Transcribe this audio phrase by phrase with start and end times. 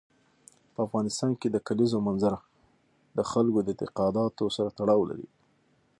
[0.73, 2.39] په افغانستان کې د کلیزو منظره
[3.17, 5.27] د خلکو د اعتقاداتو سره تړاو لري.